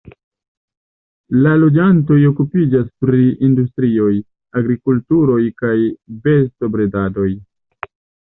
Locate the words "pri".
3.05-3.27